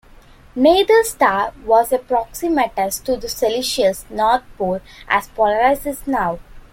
[0.55, 6.39] Neither star was as proximitous to the celestial north pole as Polaris is now.